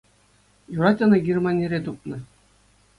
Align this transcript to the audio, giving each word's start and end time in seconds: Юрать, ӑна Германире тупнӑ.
Юрать, 0.75 1.01
ӑна 1.03 1.17
Германире 1.27 1.79
тупнӑ. 1.85 2.17